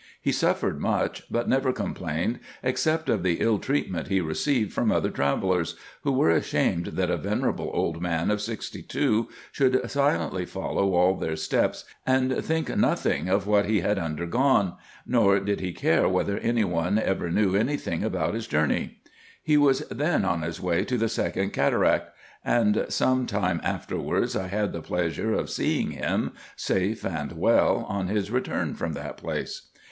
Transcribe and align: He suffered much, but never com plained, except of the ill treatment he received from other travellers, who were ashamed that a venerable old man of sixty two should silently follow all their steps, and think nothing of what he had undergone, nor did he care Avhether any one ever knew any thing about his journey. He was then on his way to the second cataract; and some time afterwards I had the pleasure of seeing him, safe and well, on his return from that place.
He 0.19 0.31
suffered 0.31 0.79
much, 0.79 1.25
but 1.29 1.47
never 1.47 1.71
com 1.71 1.93
plained, 1.93 2.39
except 2.63 3.07
of 3.07 3.21
the 3.21 3.39
ill 3.39 3.59
treatment 3.59 4.07
he 4.07 4.19
received 4.19 4.73
from 4.73 4.91
other 4.91 5.11
travellers, 5.11 5.75
who 6.03 6.11
were 6.11 6.31
ashamed 6.31 6.87
that 6.93 7.11
a 7.11 7.17
venerable 7.17 7.69
old 7.71 8.01
man 8.01 8.31
of 8.31 8.41
sixty 8.41 8.81
two 8.81 9.27
should 9.51 9.79
silently 9.91 10.43
follow 10.43 10.95
all 10.95 11.13
their 11.13 11.35
steps, 11.35 11.85
and 12.03 12.35
think 12.43 12.75
nothing 12.75 13.29
of 13.29 13.45
what 13.45 13.67
he 13.67 13.81
had 13.81 13.99
undergone, 13.99 14.73
nor 15.05 15.39
did 15.39 15.59
he 15.59 15.71
care 15.71 16.01
Avhether 16.05 16.39
any 16.41 16.63
one 16.63 16.97
ever 16.97 17.29
knew 17.29 17.55
any 17.55 17.77
thing 17.77 18.03
about 18.03 18.33
his 18.33 18.47
journey. 18.47 19.01
He 19.43 19.55
was 19.55 19.81
then 19.91 20.25
on 20.25 20.41
his 20.41 20.59
way 20.59 20.83
to 20.83 20.97
the 20.97 21.09
second 21.09 21.51
cataract; 21.53 22.09
and 22.43 22.87
some 22.89 23.27
time 23.27 23.61
afterwards 23.63 24.35
I 24.35 24.47
had 24.47 24.73
the 24.73 24.81
pleasure 24.81 25.35
of 25.35 25.51
seeing 25.51 25.91
him, 25.91 26.31
safe 26.55 27.05
and 27.05 27.33
well, 27.33 27.85
on 27.87 28.07
his 28.07 28.31
return 28.31 28.73
from 28.73 28.93
that 28.93 29.17
place. 29.17 29.67